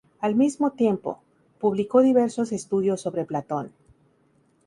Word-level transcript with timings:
Al 0.19 0.33
mismo 0.33 0.71
tiempo, 0.71 1.21
publicó 1.59 2.01
diversos 2.01 2.51
estudios 2.53 2.99
sobre 3.01 3.23
Platón. 3.23 3.71